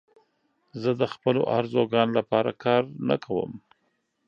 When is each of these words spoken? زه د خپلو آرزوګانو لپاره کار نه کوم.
زه 0.81 0.91
د 1.01 1.03
خپلو 1.13 1.41
آرزوګانو 1.57 2.13
لپاره 2.19 2.51
کار 2.63 2.83
نه 3.07 3.15
کوم. 3.25 3.51